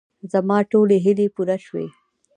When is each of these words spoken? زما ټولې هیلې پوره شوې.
زما 0.31 0.57
ټولې 0.71 0.97
هیلې 1.05 1.27
پوره 1.35 1.57
شوې. 1.65 1.85